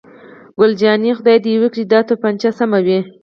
[0.57, 2.99] ګل جانې: خدای دې وکړي چې دا تومانچه سمه وي.